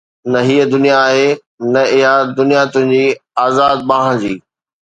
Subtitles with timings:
[0.31, 1.29] نه هيءَ دنيا آهي
[1.73, 3.05] نه اها دنيا تنهنجي
[3.47, 4.35] آزاد ٻانهن جي